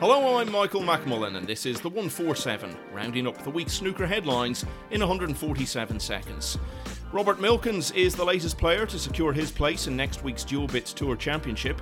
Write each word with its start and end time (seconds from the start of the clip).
Hello, 0.00 0.38
I'm 0.38 0.50
Michael 0.50 0.80
McMullen, 0.80 1.36
and 1.36 1.46
this 1.46 1.66
is 1.66 1.80
the 1.80 1.88
147, 1.88 2.76
rounding 2.92 3.28
up 3.28 3.40
the 3.44 3.50
week's 3.50 3.74
snooker 3.74 4.08
headlines 4.08 4.66
in 4.90 4.98
147 4.98 6.00
seconds. 6.00 6.58
Robert 7.12 7.40
Milkins 7.40 7.92
is 7.92 8.16
the 8.16 8.24
latest 8.24 8.58
player 8.58 8.86
to 8.86 8.98
secure 8.98 9.32
his 9.32 9.52
place 9.52 9.86
in 9.86 9.96
next 9.96 10.24
week's 10.24 10.44
Duelbits 10.44 10.92
Tour 10.92 11.14
Championship. 11.14 11.80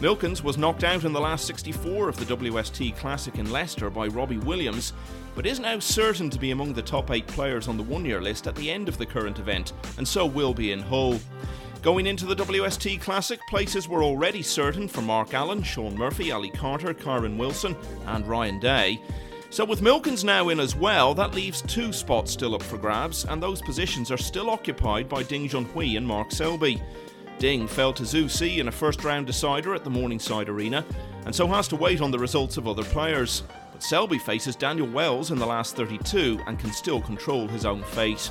Milkins 0.00 0.42
was 0.42 0.56
knocked 0.56 0.84
out 0.84 1.04
in 1.04 1.12
the 1.12 1.20
last 1.20 1.46
64 1.46 2.08
of 2.08 2.16
the 2.16 2.34
WST 2.34 2.96
Classic 2.96 3.34
in 3.36 3.52
Leicester 3.52 3.90
by 3.90 4.06
Robbie 4.06 4.38
Williams, 4.38 4.94
but 5.34 5.44
is 5.44 5.60
now 5.60 5.78
certain 5.78 6.30
to 6.30 6.38
be 6.38 6.52
among 6.52 6.72
the 6.72 6.80
top 6.80 7.10
8 7.10 7.26
players 7.26 7.68
on 7.68 7.76
the 7.76 7.82
one 7.82 8.06
year 8.06 8.22
list 8.22 8.46
at 8.46 8.54
the 8.54 8.70
end 8.70 8.88
of 8.88 8.96
the 8.96 9.04
current 9.04 9.38
event, 9.38 9.74
and 9.98 10.08
so 10.08 10.24
will 10.24 10.54
be 10.54 10.72
in 10.72 10.80
Hull. 10.80 11.20
Going 11.82 12.06
into 12.06 12.26
the 12.26 12.36
WST 12.36 13.00
Classic, 13.00 13.40
places 13.48 13.88
were 13.88 14.04
already 14.04 14.42
certain 14.42 14.86
for 14.86 15.00
Mark 15.00 15.32
Allen, 15.32 15.62
Shaun 15.62 15.96
Murphy, 15.96 16.30
Ali 16.30 16.50
Carter, 16.50 16.92
Kyren 16.92 17.38
Wilson, 17.38 17.74
and 18.06 18.26
Ryan 18.26 18.60
Day. 18.60 19.00
So, 19.48 19.64
with 19.64 19.80
Milkins 19.80 20.22
now 20.22 20.50
in 20.50 20.60
as 20.60 20.76
well, 20.76 21.14
that 21.14 21.34
leaves 21.34 21.62
two 21.62 21.90
spots 21.94 22.32
still 22.32 22.54
up 22.54 22.62
for 22.62 22.76
grabs, 22.76 23.24
and 23.24 23.42
those 23.42 23.62
positions 23.62 24.10
are 24.10 24.18
still 24.18 24.50
occupied 24.50 25.08
by 25.08 25.22
Ding 25.22 25.48
Junhui 25.48 25.96
and 25.96 26.06
Mark 26.06 26.32
Selby. 26.32 26.82
Ding 27.38 27.66
fell 27.66 27.94
to 27.94 28.02
Xu 28.02 28.30
Si 28.30 28.60
in 28.60 28.68
a 28.68 28.72
first 28.72 29.02
round 29.02 29.26
decider 29.26 29.74
at 29.74 29.82
the 29.82 29.88
Morningside 29.88 30.50
Arena, 30.50 30.84
and 31.24 31.34
so 31.34 31.46
has 31.46 31.66
to 31.68 31.76
wait 31.76 32.02
on 32.02 32.10
the 32.10 32.18
results 32.18 32.58
of 32.58 32.68
other 32.68 32.84
players. 32.84 33.42
But 33.72 33.82
Selby 33.82 34.18
faces 34.18 34.54
Daniel 34.54 34.86
Wells 34.86 35.30
in 35.30 35.38
the 35.38 35.46
last 35.46 35.76
32 35.76 36.40
and 36.46 36.58
can 36.58 36.72
still 36.72 37.00
control 37.00 37.48
his 37.48 37.64
own 37.64 37.82
fate. 37.84 38.30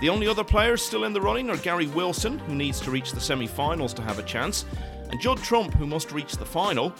The 0.00 0.08
only 0.10 0.28
other 0.28 0.44
players 0.44 0.82
still 0.82 1.04
in 1.04 1.14
the 1.14 1.20
running 1.20 1.48
are 1.48 1.56
Gary 1.56 1.86
Wilson, 1.86 2.38
who 2.40 2.54
needs 2.54 2.80
to 2.80 2.90
reach 2.90 3.12
the 3.12 3.20
semi 3.20 3.46
finals 3.46 3.94
to 3.94 4.02
have 4.02 4.18
a 4.18 4.22
chance, 4.22 4.66
and 5.10 5.20
Judd 5.20 5.38
Trump, 5.38 5.72
who 5.74 5.86
must 5.86 6.12
reach 6.12 6.36
the 6.36 6.44
final. 6.44 6.92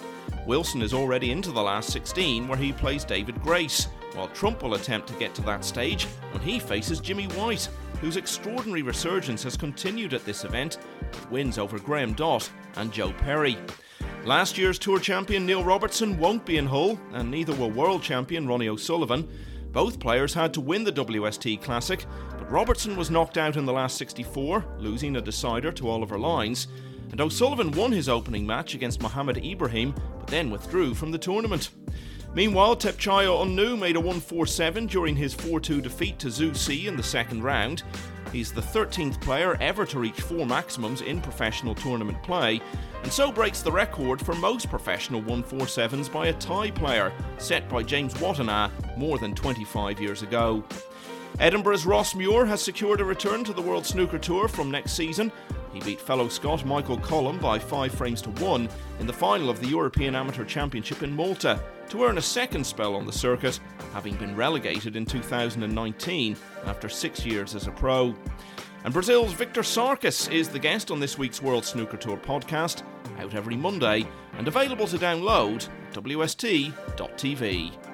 Wilson 0.47 0.80
is 0.80 0.94
already 0.94 1.30
into 1.30 1.52
the 1.52 1.62
last 1.62 1.92
16, 1.92 2.48
where 2.48 2.56
he 2.56 2.72
plays 2.72 3.05
David 3.05 3.41
Grace, 3.42 3.89
while 4.14 4.28
Trump 4.28 4.62
will 4.62 4.74
attempt 4.74 5.08
to 5.08 5.14
get 5.14 5.34
to 5.34 5.42
that 5.42 5.64
stage 5.64 6.05
when 6.33 6.42
he 6.42 6.58
faces 6.58 7.00
Jimmy 7.00 7.27
White, 7.27 7.69
whose 8.00 8.17
extraordinary 8.17 8.83
resurgence 8.83 9.42
has 9.42 9.56
continued 9.56 10.14
at 10.14 10.24
this 10.24 10.44
event 10.44 10.78
with 11.12 11.30
wins 11.30 11.58
over 11.58 11.78
Graham 11.78 12.14
Dott 12.14 12.48
and 12.77 12.92
Joe 12.92 13.12
Perry. 13.12 13.58
Last 14.24 14.56
year's 14.56 14.78
Tour 14.78 14.98
champion 14.98 15.44
Neil 15.47 15.62
Robertson 15.62 16.19
won't 16.19 16.44
be 16.44 16.56
in 16.56 16.67
Hull, 16.67 16.98
and 17.12 17.30
neither 17.30 17.55
will 17.55 17.70
world 17.70 18.02
champion 18.02 18.47
Ronnie 18.47 18.69
O'Sullivan. 18.69 19.28
Both 19.77 20.00
players 20.00 20.32
had 20.32 20.55
to 20.55 20.62
win 20.62 20.84
the 20.84 20.91
WST 20.91 21.60
Classic, 21.60 22.02
but 22.30 22.50
Robertson 22.50 22.96
was 22.96 23.10
knocked 23.10 23.36
out 23.36 23.58
in 23.58 23.66
the 23.66 23.74
last 23.74 23.98
64, 23.98 24.64
losing 24.78 25.16
a 25.16 25.20
decider 25.20 25.70
to 25.72 25.91
Oliver 25.91 26.18
Lines, 26.18 26.68
and 27.10 27.20
O'Sullivan 27.20 27.70
won 27.72 27.92
his 27.92 28.08
opening 28.08 28.46
match 28.46 28.74
against 28.74 29.02
Mohammed 29.02 29.44
Ibrahim, 29.44 29.94
but 30.18 30.28
then 30.28 30.48
withdrew 30.48 30.94
from 30.94 31.10
the 31.10 31.18
tournament. 31.18 31.68
Meanwhile, 32.33 32.77
Thepchaiya 32.77 33.42
Un-Nooh 33.42 33.77
made 33.77 33.98
a 33.98 34.00
1-4-7 34.00 34.88
during 34.88 35.14
his 35.14 35.34
4-2 35.34 35.83
defeat 35.83 36.18
to 36.20 36.28
Xu 36.28 36.56
Si 36.56 36.86
in 36.86 36.96
the 36.96 37.02
second 37.02 37.42
round. 37.42 37.83
He's 38.37 38.53
the 38.53 38.61
13th 38.61 39.19
player 39.23 39.56
ever 39.62 39.87
to 39.87 39.98
reach 39.98 40.20
four 40.20 40.45
maximums 40.45 41.01
in 41.01 41.23
professional 41.23 41.75
tournament 41.75 42.23
play, 42.23 42.61
and 43.03 43.11
so 43.11 43.33
breaks 43.33 43.62
the 43.62 43.73
record 43.73 44.20
for 44.20 44.34
most 44.34 44.69
professional 44.69 45.23
147s 45.23 46.12
by 46.12 46.27
a 46.27 46.34
Thai 46.34 46.70
player, 46.73 47.14
set 47.39 47.67
by 47.67 47.83
James 47.83 48.12
Wattana 48.12 48.70
more 48.98 49.17
than 49.17 49.34
25 49.34 49.98
years 50.03 50.20
ago. 50.20 50.62
Edinburgh's 51.41 51.87
Ross 51.87 52.14
Muir 52.14 52.45
has 52.45 52.61
secured 52.61 53.01
a 53.01 53.07
return 53.07 53.42
to 53.42 53.55
the 53.55 53.62
World 53.62 53.87
Snooker 53.87 54.19
Tour 54.19 54.48
from 54.48 54.70
next 54.70 54.92
season. 54.92 55.33
He 55.77 55.82
beat 55.82 56.00
fellow 56.00 56.27
Scot 56.28 56.64
Michael 56.64 56.96
Collumb 56.96 57.38
by 57.38 57.58
five 57.58 57.92
frames 57.92 58.22
to 58.22 58.30
one 58.42 58.66
in 58.98 59.06
the 59.06 59.12
final 59.12 59.50
of 59.50 59.60
the 59.60 59.69
European 59.69 60.14
Amateur 60.14 60.46
Championship 60.46 61.02
in 61.02 61.14
Malta 61.14 61.60
to 61.91 62.02
earn 62.02 62.16
a 62.16 62.22
second 62.22 62.64
spell 62.64 62.94
on 62.94 63.05
the 63.05 63.12
circuit, 63.12 63.60
having 63.92 64.16
been 64.16 64.34
relegated 64.34 64.96
in 64.96 65.05
2019 65.05 66.34
after 66.64 66.89
six 66.89 67.27
years 67.27 67.55
as 67.55 67.67
a 67.67 67.73
pro. 67.73 68.14
And 68.84 68.95
Brazil's 68.95 69.34
Victor 69.34 69.61
Sarkis 69.61 70.33
is 70.33 70.48
the 70.48 70.58
guest 70.58 70.90
on 70.90 70.98
this 70.98 71.18
week's 71.18 71.42
World 71.42 71.67
Snooker 71.67 71.98
Tour 71.98 72.17
podcast, 72.17 72.83
out 73.18 73.34
every 73.34 73.55
Monday 73.55 74.08
and 74.39 74.48
available 74.48 74.86
to 74.86 74.96
download 74.96 75.68
at 75.89 76.02
WST.tv. 76.02 77.86